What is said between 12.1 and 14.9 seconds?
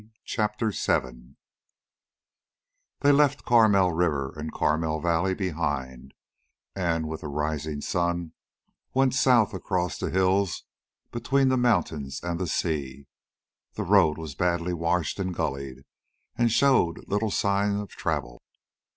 and the sea. The road was badly